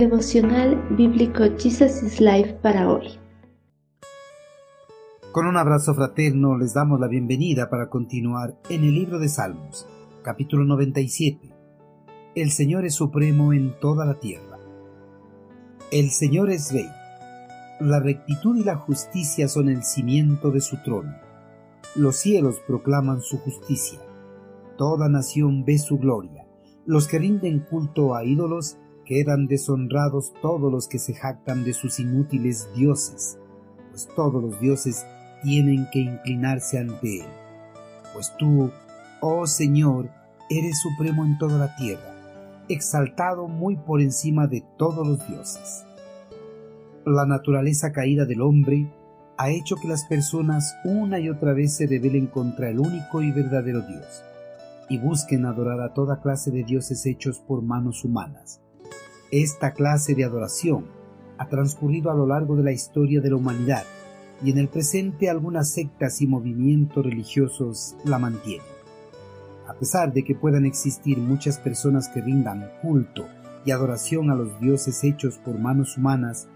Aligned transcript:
Devocional 0.00 0.82
Bíblico 0.96 1.44
Jesus 1.58 2.02
is 2.02 2.22
Life 2.22 2.54
para 2.62 2.90
hoy. 2.90 3.18
Con 5.30 5.46
un 5.46 5.58
abrazo 5.58 5.92
fraterno 5.92 6.56
les 6.56 6.72
damos 6.72 6.98
la 6.98 7.06
bienvenida 7.06 7.68
para 7.68 7.90
continuar 7.90 8.56
en 8.70 8.84
el 8.84 8.94
libro 8.94 9.18
de 9.18 9.28
Salmos, 9.28 9.86
capítulo 10.22 10.64
97. 10.64 11.54
El 12.34 12.50
Señor 12.50 12.86
es 12.86 12.94
supremo 12.94 13.52
en 13.52 13.78
toda 13.78 14.06
la 14.06 14.18
tierra. 14.18 14.58
El 15.92 16.08
Señor 16.08 16.48
es 16.48 16.72
rey. 16.72 16.88
La 17.80 18.00
rectitud 18.00 18.56
y 18.56 18.64
la 18.64 18.76
justicia 18.76 19.48
son 19.48 19.68
el 19.68 19.82
cimiento 19.82 20.50
de 20.50 20.62
su 20.62 20.78
trono. 20.82 21.14
Los 21.94 22.16
cielos 22.16 22.58
proclaman 22.66 23.20
su 23.20 23.36
justicia. 23.36 24.00
Toda 24.78 25.10
nación 25.10 25.66
ve 25.66 25.76
su 25.76 25.98
gloria. 25.98 26.46
Los 26.86 27.06
que 27.06 27.18
rinden 27.18 27.66
culto 27.68 28.14
a 28.14 28.24
ídolos 28.24 28.78
quedan 29.04 29.46
deshonrados 29.46 30.32
todos 30.40 30.70
los 30.70 30.88
que 30.88 30.98
se 30.98 31.14
jactan 31.14 31.64
de 31.64 31.72
sus 31.72 32.00
inútiles 32.00 32.68
dioses, 32.74 33.38
pues 33.90 34.08
todos 34.14 34.42
los 34.42 34.60
dioses 34.60 35.04
tienen 35.42 35.88
que 35.92 36.00
inclinarse 36.00 36.78
ante 36.78 37.20
Él. 37.20 37.26
Pues 38.12 38.32
tú, 38.38 38.70
oh 39.20 39.46
Señor, 39.46 40.10
eres 40.48 40.80
supremo 40.80 41.24
en 41.24 41.38
toda 41.38 41.58
la 41.58 41.76
tierra, 41.76 42.14
exaltado 42.68 43.48
muy 43.48 43.76
por 43.76 44.00
encima 44.00 44.46
de 44.46 44.64
todos 44.76 45.06
los 45.06 45.26
dioses. 45.28 45.84
La 47.06 47.24
naturaleza 47.24 47.92
caída 47.92 48.24
del 48.24 48.42
hombre 48.42 48.90
ha 49.36 49.50
hecho 49.50 49.76
que 49.76 49.88
las 49.88 50.04
personas 50.04 50.76
una 50.84 51.18
y 51.18 51.30
otra 51.30 51.54
vez 51.54 51.74
se 51.74 51.86
rebelen 51.86 52.26
contra 52.26 52.68
el 52.68 52.78
único 52.78 53.22
y 53.22 53.32
verdadero 53.32 53.80
Dios, 53.80 54.22
y 54.88 54.98
busquen 54.98 55.46
adorar 55.46 55.80
a 55.80 55.94
toda 55.94 56.20
clase 56.20 56.50
de 56.50 56.64
dioses 56.64 57.06
hechos 57.06 57.40
por 57.40 57.62
manos 57.62 58.04
humanas. 58.04 58.60
Esta 59.32 59.74
clase 59.74 60.16
de 60.16 60.24
adoración 60.24 60.86
ha 61.38 61.48
transcurrido 61.48 62.10
a 62.10 62.14
lo 62.14 62.26
largo 62.26 62.56
de 62.56 62.64
la 62.64 62.72
historia 62.72 63.20
de 63.20 63.30
la 63.30 63.36
humanidad, 63.36 63.84
y 64.42 64.50
en 64.50 64.58
el 64.58 64.66
presente 64.66 65.30
algunas 65.30 65.70
sectas 65.70 66.20
y 66.20 66.26
movimientos 66.26 67.04
religiosos 67.04 67.94
la 68.04 68.18
mantienen. 68.18 68.66
A 69.68 69.74
pesar 69.74 70.12
de 70.12 70.24
que 70.24 70.34
puedan 70.34 70.66
existir 70.66 71.18
muchas 71.18 71.58
personas 71.58 72.08
que 72.08 72.20
rindan 72.20 72.72
culto 72.82 73.28
y 73.64 73.70
adoración 73.70 74.30
a 74.30 74.34
los 74.34 74.58
dioses 74.60 75.04
hechos 75.04 75.38
por 75.38 75.60
manos 75.60 75.96
humanas, 75.96 76.48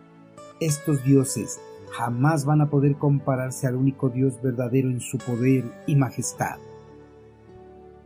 estos 0.59 1.05
dioses 1.05 1.61
jamás 1.93 2.45
van 2.45 2.61
a 2.61 2.71
poder 2.71 2.97
compararse 2.97 3.69
al 3.69 3.77
único 3.77 4.09
Dios 4.09 4.43
verdadero 4.43 4.91
en 4.91 5.01
su 5.01 5.19
poder 5.19 5.65
y 5.87 5.95
majestad. 5.95 6.57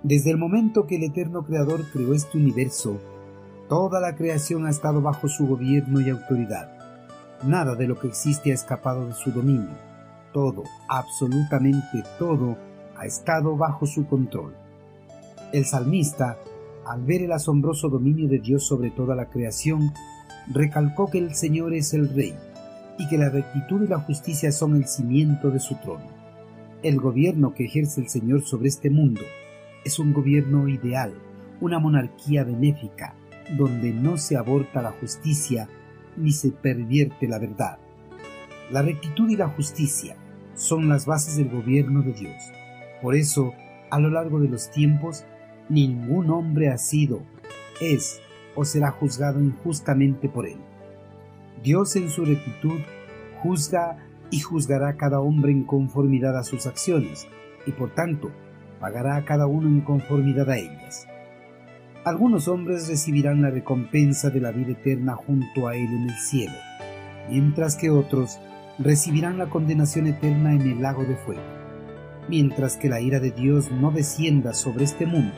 Desde 0.02 0.30
el 0.30 0.36
momento 0.36 0.86
que 0.86 0.96
el 0.96 1.04
eterno 1.04 1.46
Creador 1.46 1.84
creó 1.90 2.12
este 2.12 2.36
universo, 2.36 3.00
toda 3.68 4.00
la 4.00 4.16
creación 4.16 4.66
ha 4.66 4.70
estado 4.70 5.02
bajo 5.02 5.28
su 5.28 5.46
gobierno 5.46 6.00
y 6.00 6.08
autoridad. 6.08 6.70
Nada 7.44 7.74
de 7.74 7.86
lo 7.86 7.98
que 7.98 8.08
existe 8.08 8.50
ha 8.50 8.54
escapado 8.54 9.06
de 9.06 9.12
su 9.12 9.30
dominio. 9.30 9.76
Todo, 10.32 10.64
absolutamente 10.88 12.02
todo, 12.18 12.56
ha 12.96 13.04
estado 13.04 13.56
bajo 13.56 13.86
su 13.86 14.06
control. 14.06 14.54
El 15.52 15.66
salmista, 15.66 16.38
al 16.86 17.04
ver 17.04 17.22
el 17.22 17.32
asombroso 17.32 17.88
dominio 17.88 18.28
de 18.28 18.38
Dios 18.38 18.66
sobre 18.66 18.90
toda 18.90 19.14
la 19.14 19.26
creación, 19.26 19.92
recalcó 20.52 21.10
que 21.10 21.18
el 21.18 21.34
Señor 21.34 21.74
es 21.74 21.92
el 21.92 22.08
Rey 22.14 22.34
y 22.98 23.06
que 23.08 23.18
la 23.18 23.28
rectitud 23.28 23.82
y 23.82 23.88
la 23.88 24.00
justicia 24.00 24.50
son 24.50 24.76
el 24.76 24.86
cimiento 24.86 25.50
de 25.50 25.60
su 25.60 25.76
trono. 25.76 26.06
El 26.82 26.98
gobierno 26.98 27.54
que 27.54 27.66
ejerce 27.66 28.00
el 28.00 28.08
Señor 28.08 28.42
sobre 28.42 28.68
este 28.68 28.88
mundo 28.88 29.20
es 29.84 29.98
un 29.98 30.12
gobierno 30.12 30.68
ideal, 30.68 31.12
una 31.60 31.78
monarquía 31.78 32.44
benéfica, 32.44 33.14
donde 33.56 33.92
no 33.92 34.16
se 34.16 34.36
aborta 34.36 34.82
la 34.82 34.92
justicia 34.92 35.68
ni 36.16 36.32
se 36.32 36.50
pervierte 36.50 37.28
la 37.28 37.38
verdad. 37.38 37.78
La 38.70 38.82
rectitud 38.82 39.28
y 39.30 39.36
la 39.36 39.48
justicia 39.48 40.16
son 40.54 40.88
las 40.88 41.06
bases 41.06 41.36
del 41.36 41.48
gobierno 41.48 42.02
de 42.02 42.12
Dios. 42.12 42.36
Por 43.00 43.14
eso, 43.14 43.54
a 43.90 43.98
lo 43.98 44.10
largo 44.10 44.40
de 44.40 44.48
los 44.48 44.70
tiempos, 44.70 45.24
ningún 45.68 46.30
hombre 46.30 46.68
ha 46.68 46.78
sido, 46.78 47.22
es 47.80 48.20
o 48.54 48.64
será 48.64 48.90
juzgado 48.90 49.40
injustamente 49.40 50.28
por 50.28 50.46
él. 50.46 50.58
Dios 51.62 51.94
en 51.96 52.10
su 52.10 52.24
rectitud 52.24 52.80
juzga 53.42 53.98
y 54.30 54.40
juzgará 54.40 54.88
a 54.88 54.96
cada 54.96 55.20
hombre 55.20 55.52
en 55.52 55.64
conformidad 55.64 56.36
a 56.36 56.44
sus 56.44 56.66
acciones, 56.66 57.26
y 57.66 57.72
por 57.72 57.94
tanto 57.94 58.30
pagará 58.80 59.16
a 59.16 59.24
cada 59.24 59.46
uno 59.46 59.68
en 59.68 59.80
conformidad 59.80 60.50
a 60.50 60.58
ellas. 60.58 61.06
Algunos 62.08 62.48
hombres 62.48 62.88
recibirán 62.88 63.42
la 63.42 63.50
recompensa 63.50 64.30
de 64.30 64.40
la 64.40 64.50
vida 64.50 64.72
eterna 64.72 65.14
junto 65.14 65.68
a 65.68 65.76
Él 65.76 65.92
en 65.92 66.08
el 66.08 66.16
cielo, 66.16 66.54
mientras 67.28 67.76
que 67.76 67.90
otros 67.90 68.38
recibirán 68.78 69.36
la 69.36 69.50
condenación 69.50 70.06
eterna 70.06 70.54
en 70.54 70.62
el 70.62 70.80
lago 70.80 71.04
de 71.04 71.16
fuego. 71.16 71.42
Mientras 72.26 72.78
que 72.78 72.88
la 72.88 73.02
ira 73.02 73.20
de 73.20 73.30
Dios 73.30 73.70
no 73.70 73.90
descienda 73.90 74.54
sobre 74.54 74.84
este 74.84 75.04
mundo, 75.04 75.34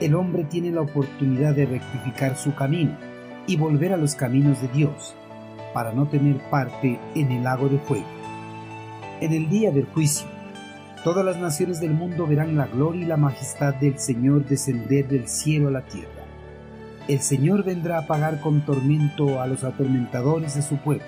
el 0.00 0.16
hombre 0.16 0.42
tiene 0.42 0.72
la 0.72 0.80
oportunidad 0.80 1.54
de 1.54 1.66
rectificar 1.66 2.36
su 2.36 2.52
camino 2.56 2.96
y 3.46 3.56
volver 3.56 3.92
a 3.92 3.96
los 3.96 4.16
caminos 4.16 4.60
de 4.60 4.66
Dios, 4.70 5.14
para 5.72 5.92
no 5.92 6.08
tener 6.08 6.38
parte 6.50 6.98
en 7.14 7.30
el 7.30 7.44
lago 7.44 7.68
de 7.68 7.78
fuego. 7.78 8.08
En 9.20 9.32
el 9.32 9.48
día 9.48 9.70
del 9.70 9.86
juicio, 9.86 10.26
Todas 11.04 11.24
las 11.24 11.36
naciones 11.36 11.80
del 11.80 11.90
mundo 11.90 12.28
verán 12.28 12.56
la 12.56 12.68
gloria 12.68 13.02
y 13.02 13.06
la 13.06 13.16
majestad 13.16 13.74
del 13.74 13.98
Señor 13.98 14.44
descender 14.44 15.08
del 15.08 15.26
cielo 15.26 15.66
a 15.66 15.72
la 15.72 15.84
tierra. 15.84 16.24
El 17.08 17.18
Señor 17.18 17.64
vendrá 17.64 17.98
a 17.98 18.06
pagar 18.06 18.40
con 18.40 18.64
tormento 18.64 19.40
a 19.40 19.48
los 19.48 19.64
atormentadores 19.64 20.54
de 20.54 20.62
su 20.62 20.76
pueblo. 20.76 21.04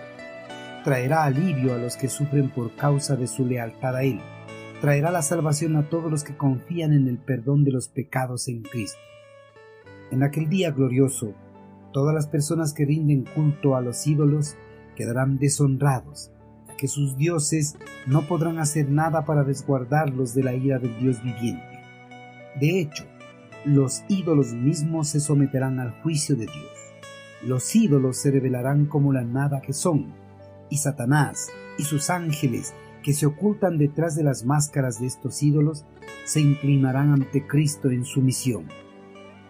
Traerá 0.82 1.22
alivio 1.22 1.74
a 1.74 1.78
los 1.78 1.96
que 1.96 2.08
sufren 2.08 2.50
por 2.50 2.74
causa 2.74 3.14
de 3.14 3.28
su 3.28 3.46
lealtad 3.46 3.94
a 3.94 4.02
Él. 4.02 4.20
Traerá 4.80 5.12
la 5.12 5.22
salvación 5.22 5.76
a 5.76 5.88
todos 5.88 6.10
los 6.10 6.24
que 6.24 6.36
confían 6.36 6.92
en 6.92 7.06
el 7.06 7.18
perdón 7.18 7.62
de 7.62 7.70
los 7.70 7.88
pecados 7.88 8.48
en 8.48 8.62
Cristo. 8.62 8.98
En 10.10 10.24
aquel 10.24 10.48
día 10.48 10.72
glorioso, 10.72 11.34
todas 11.92 12.12
las 12.12 12.26
personas 12.26 12.74
que 12.74 12.84
rinden 12.84 13.26
culto 13.32 13.76
a 13.76 13.80
los 13.80 14.04
ídolos 14.08 14.56
quedarán 14.96 15.38
deshonrados 15.38 16.33
que 16.84 16.88
sus 16.88 17.16
dioses 17.16 17.78
no 18.06 18.28
podrán 18.28 18.58
hacer 18.58 18.90
nada 18.90 19.24
para 19.24 19.42
resguardarlos 19.42 20.34
de 20.34 20.42
la 20.42 20.52
ira 20.52 20.78
del 20.78 20.94
Dios 20.98 21.22
viviente. 21.24 21.80
De 22.60 22.78
hecho, 22.78 23.04
los 23.64 24.04
ídolos 24.08 24.52
mismos 24.52 25.08
se 25.08 25.20
someterán 25.20 25.80
al 25.80 25.92
juicio 26.02 26.36
de 26.36 26.44
Dios. 26.44 26.92
Los 27.42 27.74
ídolos 27.74 28.18
se 28.18 28.30
revelarán 28.30 28.84
como 28.84 29.14
la 29.14 29.24
nada 29.24 29.62
que 29.62 29.72
son, 29.72 30.12
y 30.68 30.76
Satanás 30.76 31.48
y 31.78 31.84
sus 31.84 32.10
ángeles 32.10 32.74
que 33.02 33.14
se 33.14 33.24
ocultan 33.24 33.78
detrás 33.78 34.14
de 34.14 34.24
las 34.24 34.44
máscaras 34.44 35.00
de 35.00 35.06
estos 35.06 35.42
ídolos 35.42 35.86
se 36.26 36.42
inclinarán 36.42 37.14
ante 37.14 37.46
Cristo 37.46 37.88
en 37.88 38.04
su 38.04 38.20
misión. 38.20 38.68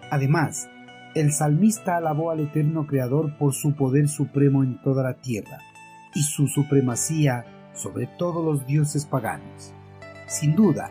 Además, 0.08 0.68
el 1.16 1.32
salmista 1.32 1.96
alabó 1.96 2.30
al 2.30 2.38
eterno 2.38 2.86
Creador 2.86 3.36
por 3.38 3.54
su 3.54 3.74
poder 3.74 4.06
supremo 4.06 4.62
en 4.62 4.80
toda 4.82 5.02
la 5.02 5.14
tierra 5.14 5.58
y 6.14 6.22
su 6.22 6.46
supremacía 6.46 7.44
sobre 7.74 8.06
todos 8.06 8.44
los 8.44 8.66
dioses 8.66 9.04
paganos. 9.04 9.72
Sin 10.26 10.54
duda, 10.54 10.90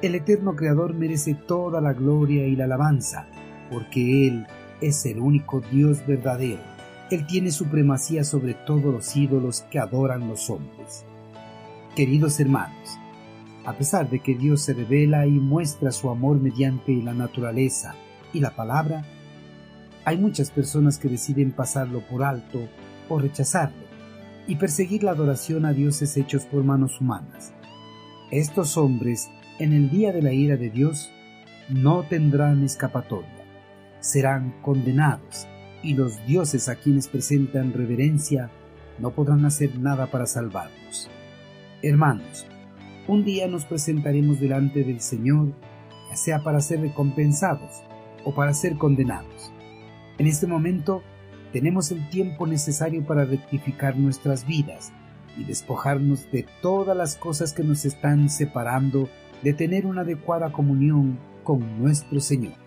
el 0.00 0.14
eterno 0.14 0.56
Creador 0.56 0.94
merece 0.94 1.34
toda 1.34 1.80
la 1.80 1.92
gloria 1.92 2.46
y 2.46 2.56
la 2.56 2.64
alabanza, 2.64 3.26
porque 3.70 4.28
Él 4.28 4.46
es 4.80 5.04
el 5.06 5.18
único 5.18 5.60
Dios 5.60 6.06
verdadero. 6.06 6.62
Él 7.10 7.26
tiene 7.26 7.50
supremacía 7.50 8.24
sobre 8.24 8.54
todos 8.54 8.92
los 8.92 9.16
ídolos 9.16 9.62
que 9.70 9.78
adoran 9.78 10.28
los 10.28 10.48
hombres. 10.48 11.04
Queridos 11.94 12.40
hermanos, 12.40 12.98
a 13.64 13.74
pesar 13.74 14.08
de 14.08 14.20
que 14.20 14.34
Dios 14.34 14.62
se 14.62 14.72
revela 14.72 15.26
y 15.26 15.32
muestra 15.32 15.92
su 15.92 16.08
amor 16.08 16.40
mediante 16.40 16.94
la 17.02 17.12
naturaleza 17.12 17.94
y 18.32 18.40
la 18.40 18.56
palabra, 18.56 19.04
hay 20.04 20.18
muchas 20.18 20.50
personas 20.50 20.98
que 20.98 21.08
deciden 21.08 21.52
pasarlo 21.52 22.00
por 22.08 22.24
alto 22.24 22.66
o 23.08 23.18
rechazarlo 23.18 23.81
y 24.46 24.56
perseguir 24.56 25.04
la 25.04 25.12
adoración 25.12 25.64
a 25.64 25.72
dioses 25.72 26.16
hechos 26.16 26.44
por 26.46 26.64
manos 26.64 27.00
humanas. 27.00 27.52
Estos 28.30 28.76
hombres, 28.76 29.30
en 29.58 29.72
el 29.72 29.90
día 29.90 30.12
de 30.12 30.22
la 30.22 30.32
ira 30.32 30.56
de 30.56 30.70
Dios, 30.70 31.10
no 31.68 32.02
tendrán 32.02 32.64
escapatoria, 32.64 33.44
serán 34.00 34.54
condenados, 34.62 35.46
y 35.82 35.94
los 35.94 36.24
dioses 36.26 36.68
a 36.68 36.76
quienes 36.76 37.08
presentan 37.08 37.72
reverencia 37.72 38.50
no 38.98 39.10
podrán 39.10 39.44
hacer 39.44 39.78
nada 39.78 40.06
para 40.06 40.26
salvarlos. 40.26 41.10
Hermanos, 41.82 42.46
un 43.08 43.24
día 43.24 43.48
nos 43.48 43.64
presentaremos 43.64 44.38
delante 44.38 44.84
del 44.84 45.00
Señor, 45.00 45.52
ya 46.08 46.16
sea 46.16 46.38
para 46.42 46.60
ser 46.60 46.80
recompensados 46.80 47.82
o 48.24 48.34
para 48.34 48.54
ser 48.54 48.76
condenados. 48.76 49.52
En 50.18 50.26
este 50.26 50.46
momento 50.46 51.02
tenemos 51.52 51.92
el 51.92 52.08
tiempo 52.08 52.46
necesario 52.46 53.04
para 53.04 53.24
rectificar 53.24 53.96
nuestras 53.96 54.46
vidas 54.46 54.92
y 55.36 55.44
despojarnos 55.44 56.30
de 56.30 56.46
todas 56.60 56.96
las 56.96 57.16
cosas 57.16 57.52
que 57.52 57.62
nos 57.62 57.84
están 57.84 58.28
separando 58.28 59.08
de 59.42 59.52
tener 59.52 59.86
una 59.86 60.02
adecuada 60.02 60.52
comunión 60.52 61.18
con 61.44 61.80
nuestro 61.80 62.20
Señor. 62.20 62.61